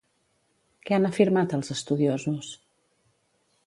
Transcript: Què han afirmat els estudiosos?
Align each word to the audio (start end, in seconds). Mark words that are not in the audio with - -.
Què 0.87 0.95
han 0.97 1.05
afirmat 1.11 1.55
els 1.59 1.71
estudiosos? 1.79 2.53